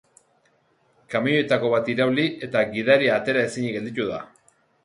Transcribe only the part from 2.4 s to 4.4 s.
eta gidaria atera ezinik gelditu da.